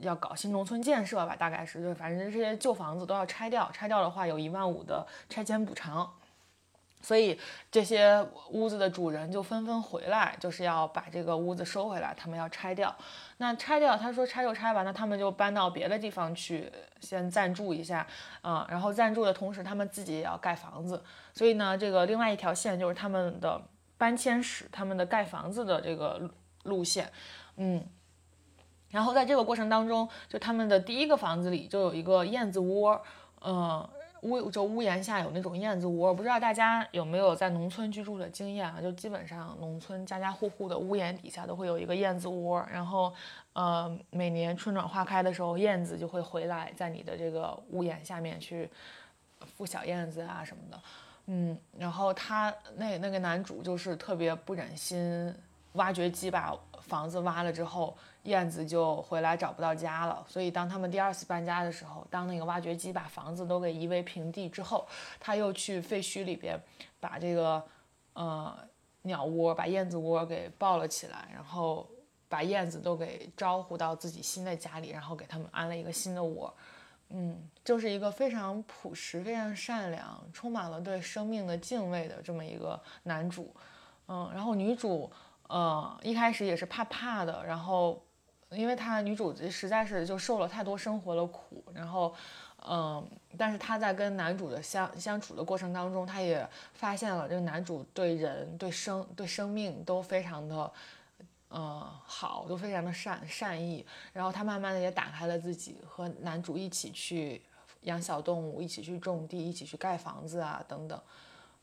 [0.00, 6.12] 要搞新农村建设吧，大概是，就是反正这些旧房子都要拆掉，拆掉的话有一万五的拆迁补偿，
[7.00, 7.38] 所以
[7.70, 12.94] 这些屋子的主人就纷纷回来，就是要把这个屋子收回来，他们要拆掉。
[13.36, 18.06] 那拆掉，他说拆就拆吧，那他们就搬到别的地方去，先暂住一下，
[18.42, 21.00] 啊，然后暂住的同时，他们自己也要盖房子，
[21.32, 23.60] 所以呢，这个另外一条线就是他们的
[23.96, 26.28] 搬迁史，他们的盖房子的这个
[26.64, 27.12] 路线，
[27.56, 27.86] 嗯。
[28.94, 33.02] 然后在这个过程当中，就他们的第一个房子里就有一个燕子窝，
[33.40, 36.14] 呃，屋就屋檐下有那种燕子窝。
[36.14, 38.80] 不知道大家有没有在农村居住的经验啊？
[38.80, 43.12] 就基本上农村家家户户的屋檐底下都会有一个燕子窝，然后，
[43.54, 48.70] 呃，每年春暖花开的时候，燕子就会回来，在你的这个屋檐下面去
[49.58, 50.80] 孵小燕子啊什么的，
[51.26, 55.34] 嗯，然后他那那个男主就是特别不忍心，
[55.72, 57.96] 挖掘机把房子挖了之后。
[58.24, 64.88] 燕子就回来找不到家了，所以当他们第二次搬家的时候，当那个挖掘机把房子都给夷为平地之后，
[65.20, 66.58] 他又去废墟里边
[66.98, 67.62] 把这个
[68.14, 68.56] 呃
[69.02, 71.86] 鸟窝、把燕子窝给抱了起来，然后
[72.26, 76.50] 把燕子都给招呼到自己新的家里，然后给他们安了一个新的窝。
[77.10, 83.54] 嗯，就是一个非常朴实、非常善良、充满了对生命的敬畏的这么一个男主。
[84.08, 85.10] 嗯，然后女主
[85.48, 88.02] 嗯一开始也是怕怕的，然后
[88.50, 92.14] 因为她女主实在是就受了太多生活的苦，然后
[92.66, 100.72] 嗯，但是她在跟男主的相相处的过程当中，她也发现了这个男主对人对生对生命都非常的。
[101.56, 107.40] 嗯，好，都非常的善善意，然后他慢慢的也打开了自己，和男主一起去
[107.82, 111.00] 养小动物，一起去种地，一起去盖房子啊，等等。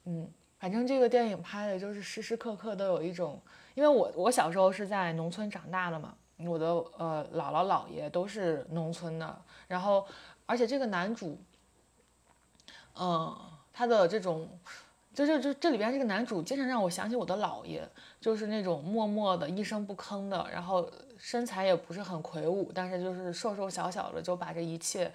[0.06, 0.32] 嗯，
[0.62, 3.42] 反正这个电影拍的就是时时刻刻都有一种，
[3.74, 10.06] 因为我我小时候是在农村长大的嘛，我的呃姥姥姥爷都是农村的，然后
[10.46, 11.36] 而且这个男主，
[12.96, 13.36] 嗯，
[13.74, 14.48] 他的这种。
[15.14, 17.86] 就就就这里边这个男主经常让我想起我的姥爷，
[18.22, 25.12] 就是那种默默的一声不吭的，然后身材也不是很魁梧，但是就是瘦瘦小小的，就把这一切，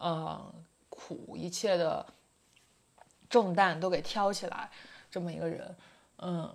[0.00, 0.42] 呃，
[0.88, 2.06] 苦一切的
[3.28, 4.70] 重担都给挑起来，
[5.10, 5.76] 这么一个人，
[6.18, 6.54] 嗯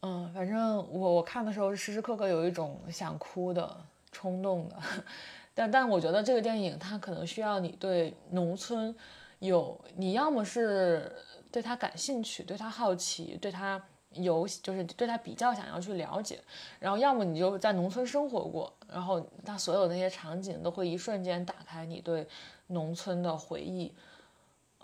[0.00, 3.76] 嗯，反正我我看的时候时时刻刻有一种想哭的
[4.12, 4.76] 冲动的，
[5.54, 8.94] 但但我觉得这个电影它可能需要你对农村
[9.38, 11.12] 有，你要么是。
[11.50, 16.38] 对他感兴趣，对他好奇，对他有就是对他比较想要去了解，
[16.78, 22.28] 然后要么你就在农村生活过，然后他所有那些场景都会一瞬间打开你对
[22.66, 23.90] 农村的回忆，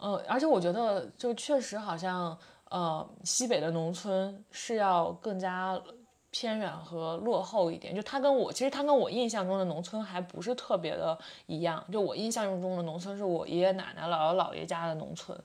[0.05, 2.37] 呃，而且我觉得就确实好像
[2.69, 5.81] 呃西北的农村是要更加
[6.31, 15.38] 偏远和落后一点，就他跟我其实他跟我印象中的农村还不是特别的一样，就我印象中的农村是我爷爷奶奶姥姥姥爷家的农村，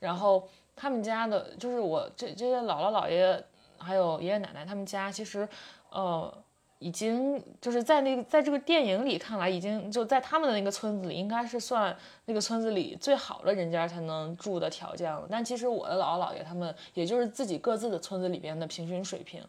[0.00, 0.48] 然后。
[0.78, 3.42] 他们家的，就是我这这些姥姥姥爷，
[3.78, 5.48] 还有爷爷奶奶他们家，其实，
[5.88, 6.30] 呃，
[6.78, 15.26] 已经就是在那个在这个电影里看来，已经就在他们的那个村子里，应该是算那个村子里最好的人家才能住的条件了。
[15.30, 19.42] 但其实我的姥姥姥爷他们，也就是自己各自的村子里边的平均水平，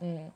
[0.00, 0.30] 嗯，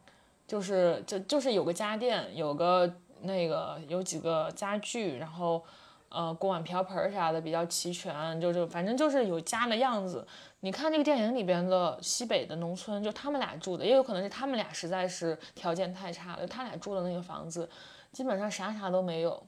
[0.46, 5.62] 就是就就是有个家电，有个那个有几个家具，然后。
[6.10, 10.26] 呃，锅碗瓢盆啥的比较齐全，就就反正就是有家的样子。
[10.58, 17.70] 你看这个电影里边的西北的农村，就他们俩住的，也有可能是他们俩实在是条件太差了，他俩住的那个房子
[18.10, 19.40] 基本上啥啥都没有。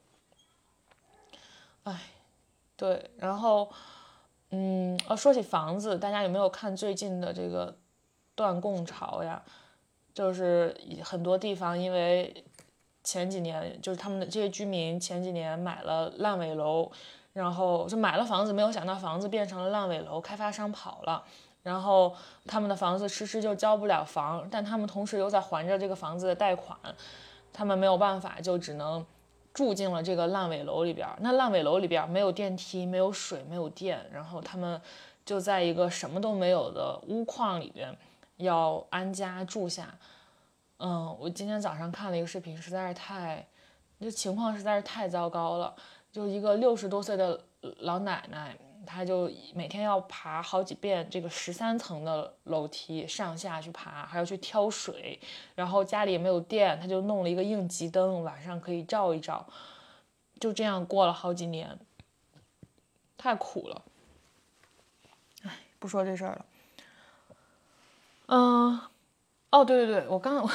[1.83, 2.01] 哎，
[2.77, 3.69] 对，然后，
[4.51, 7.77] 嗯，哦，说起房子，大家有没有看最近的这个
[8.37, 9.43] 断供潮呀？
[10.15, 12.45] 就是很多地方因为。
[13.05, 16.91] 前几年就是他们的这些居民前几年买了烂尾楼，
[17.33, 21.25] 然后就买了房子，没有想到房子变成了烂尾楼，开发商跑了，
[21.63, 22.15] 然后
[22.47, 26.79] 他们的房子迟迟就交不了房，但他们同时又在还着这个房子的贷款，
[27.53, 29.05] 他们没有办法，就只能
[29.53, 31.09] 住进了这个烂尾楼里边。
[31.21, 34.81] 那烂尾楼里边没有电梯，没有水，没有电，然后他们
[35.25, 37.97] 就在一个什么都没有的屋矿里边
[38.37, 39.95] 要安家住下。
[40.85, 43.47] 嗯，我今天早上看了一个视频，实在是太，
[44.01, 45.73] 这情况实在是太糟糕了。
[46.11, 47.41] 就一个六十多岁的
[47.79, 55.21] 老奶奶，她就每天要爬好几遍这个十三层的楼梯上下去爬，还要去挑水，
[55.55, 59.47] 然后家里也没有电，她就弄了一个应急灯，晚上可以照一照。
[60.41, 61.79] 就这样过了好几年，
[63.17, 63.83] 太苦了。
[65.45, 66.47] 哎，不说这事儿了。
[68.27, 68.81] 嗯。
[69.53, 70.51] 哦，对对对，我刚我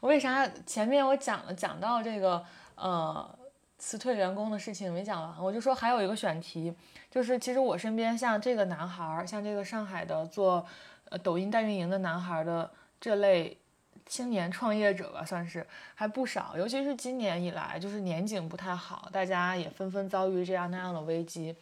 [0.00, 3.38] 我为啥前面我讲了讲到这个呃
[3.78, 6.74] 辞退员工的事情没讲完，我就说还有一个选题，
[7.08, 10.66] 就是其实我身边像这个男孩儿，像这个上海的做
[11.10, 12.68] 呃抖音代运营的男孩儿的
[13.00, 13.56] 这类
[14.04, 21.54] 青年创业者吧，算是还不少，尤其是今年以来，就是年景不太好，大家也纷纷遭遇这样那样的危机，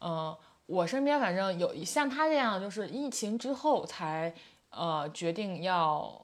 [0.00, 4.34] 呃，我身边反正有像他这样，就是疫情之后才
[4.70, 6.22] 呃决定要。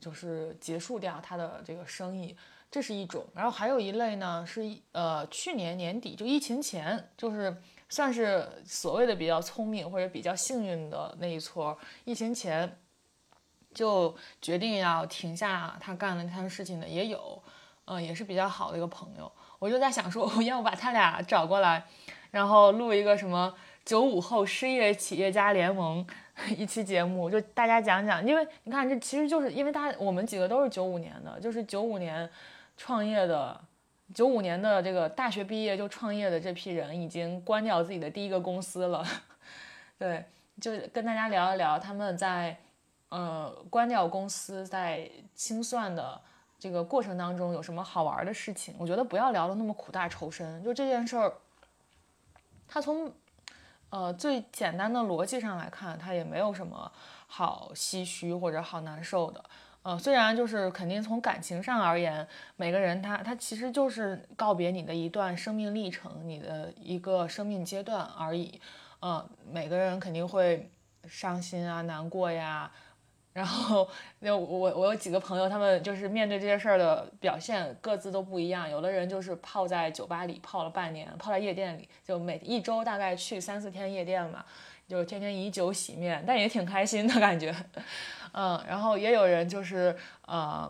[0.00, 2.34] 就是结束掉他的这个生意，
[2.70, 3.26] 这是一种。
[3.34, 7.54] 然后还有一类呢，是呃去年年底就疫情前，就是
[7.88, 12.78] 算是所谓的比较聪明或者比较幸运的那一撮，疫情前
[13.74, 17.42] 就决定要停下他干的那摊事情的也有，
[17.84, 19.30] 嗯，也是比较好的一个朋友。
[19.58, 21.84] 我就在想说，我要不把他俩找过来，
[22.30, 26.06] 然后录一个什么九五后失业企业家联盟。
[26.56, 32.28] 一期节目就大家讲讲，因为你看这其实就是因为大我们几个都是九五年的，就是九五年
[32.76, 33.60] 创业的，
[34.14, 39.04] 九五年的这个大学毕业就创业的这批人已经关掉自己的第一个公司了。
[39.98, 40.24] 对，
[40.60, 42.56] 就跟大家聊一聊他们在
[43.10, 46.20] 呃关掉公司在清算的
[46.58, 48.74] 这个过程当中有什么好玩的事情。
[48.78, 51.32] 我觉得不要聊的那么苦大仇深，就这件事儿，
[52.66, 53.12] 他从。
[53.90, 56.90] 呃，最简单的逻辑上来看，他也没有什么
[57.26, 59.44] 好唏嘘或者好难受的。
[59.82, 62.26] 呃，虽然就是肯定从感情上而言，
[62.56, 68.60] 每个人他他其实就是告别你的一段生命历程，你的一个生命阶段而已。
[69.00, 70.70] 呃，每个人肯定会
[71.08, 72.70] 伤心啊、难过呀。
[73.32, 78.68] 然后，那我我有几个朋友，他们就是面对这些事儿的表现各自都不一样。
[78.68, 84.44] 有的人就是泡在酒吧里泡了半年，泡在夜店里，就每一周大概去三四天夜店嘛，
[84.88, 87.54] 就是天天以酒洗面，但也挺开心的感觉。
[88.32, 90.68] 嗯，然后也有人就是呃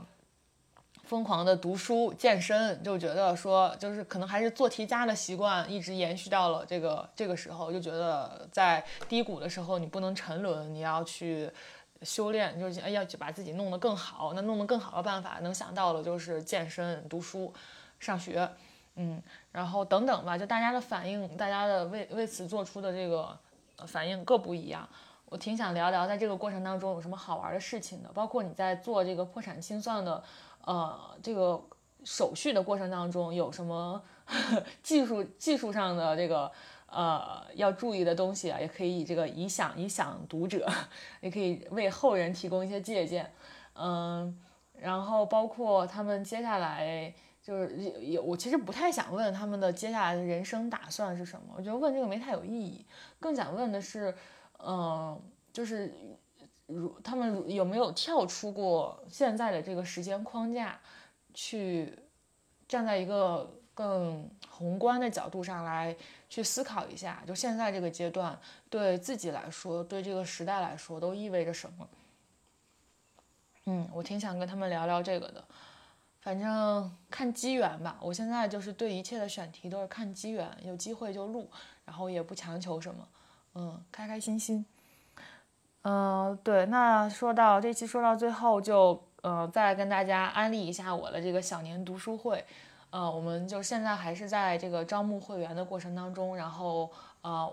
[1.04, 11.50] 疯狂的读书、健身，就觉得说就是可能还是做题家的习惯一直延续到了这个这个时候，就觉得在低谷的时候你不能沉沦，你要去。
[12.02, 14.32] 修炼就是哎，要去把自己弄得更好。
[14.34, 17.52] 那弄得更好的办法，能想到的就是健身、读书、
[17.98, 18.50] 上学，
[18.96, 19.22] 嗯，
[19.52, 20.38] 然后等等吧。
[20.38, 23.38] 就大家的反应，大家的为为此做出的这个
[23.86, 24.88] 反应各不一样。
[25.26, 28.10] 我挺想聊聊，在这个过程当中有什么好玩的事情的。
[28.12, 30.22] 包括你在做这个破产清算的
[30.64, 31.62] 呃这个
[32.04, 34.02] 手续的过程当中，有什么
[34.82, 36.50] 技术技术上的这个。
[36.90, 40.66] 呃，要注意的东西啊，也可以这个以想以想读者，
[41.22, 43.32] 也可以为后人提供一些借鉴。
[43.74, 44.36] 嗯，
[44.74, 52.84] 然后包括他们接下来就是有我其实不太想问他们的接下来的人生打算是什么，我觉得问这个没太有意义。
[53.18, 54.14] 更想问的是，
[54.58, 55.18] 嗯，
[55.52, 55.94] 就是
[56.66, 60.78] 如他们有没有跳出过现在的这个时间框架，
[61.32, 61.98] 去
[62.68, 65.96] 站在一个更宏观的角度上来。
[66.32, 71.88] 去思考一下，就现在这个阶段，对自己来说，对这个时代来说，都意味着什么？
[73.64, 75.44] 嗯，我挺想跟他们聊聊这个的。
[76.20, 77.98] 反正看机缘吧。
[78.00, 81.50] 我现在就是对一切的选题都是看机缘，有机会就录，
[81.84, 83.08] 然后也不强求什么。
[83.56, 84.64] 嗯，开开心心。
[85.82, 86.64] 嗯，对。
[86.66, 92.46] 那说到这期说到最后，就呃再跟大家安利一下我的这个小年读书会。
[92.90, 96.90] 呃，我们就现在还是在这个招募会员的过程当中，然后
[97.22, 97.52] 呃，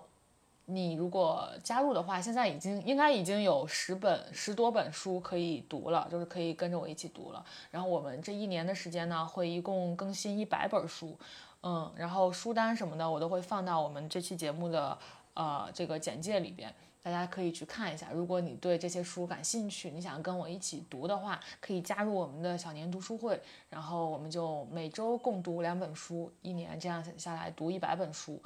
[0.65, 7.45] 你如果加入的话，现在已经应该已经有十本十多本书可以读了，就是可以跟着我一起读了。
[7.71, 11.15] 然后我们这一年的时间呢，会一共更新一百本书，
[11.61, 14.97] 嗯，然后书单什么的我都会放到我们这期节目的
[15.35, 16.73] 呃这个简介里边。
[17.01, 28.43] 大家可以去看一下，如果你对这些书感兴趣，你想跟我一起读的话，可以加入我们的小年读书会，然后我们就每周共读两本书，一年这样下来读一百本书，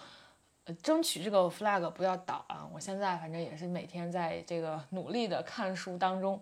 [0.66, 2.70] 呃，争取这个 flag 不要倒啊！
[2.72, 6.40] 我现在反正也是每天在这个努力的看书当中。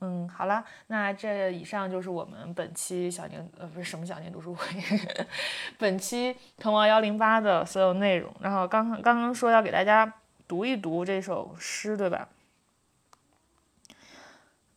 [0.00, 4.66] 嗯，好了，那这以上就是我们本期小年呃不是什么小年读书会，
[5.78, 8.34] 本期滕王幺零八的所有内容。
[8.40, 10.10] 然后刚刚刚刚说要给大家。
[10.52, 12.28] 读一读这首诗，对吧？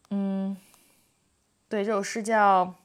[0.10, 0.56] 嗯，
[1.68, 2.76] 对，这首诗叫，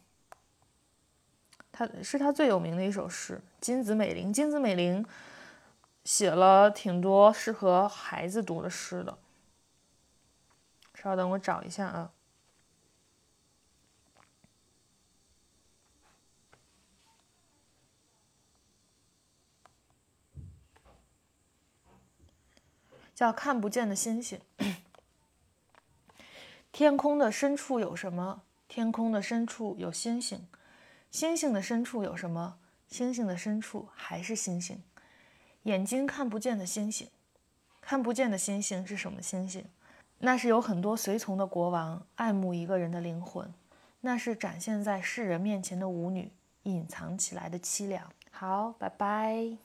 [1.71, 4.33] 他是他最有名的一首诗，金子美玲。
[4.33, 5.07] 金子美玲
[6.03, 9.17] 写了挺多适合孩子读的诗的。
[10.97, 12.11] 稍等，我找一下啊。
[23.21, 24.41] 叫看不见的星星。
[26.73, 28.41] 天空的深处有什么？
[28.67, 30.49] 天空的深处有星星。
[31.11, 32.57] 星星的深处有什么？
[32.89, 34.83] 星星的深处还是星星。
[35.65, 37.11] 眼睛看不见的星星，
[37.83, 39.67] 看不见的星星是什么星星？
[40.21, 43.53] 那是有很多随从的国王爱慕一个人的灵魂，
[44.01, 48.11] 那是展现在世人面前的舞女隐藏起来的凄凉。
[48.31, 49.61] 好，拜拜。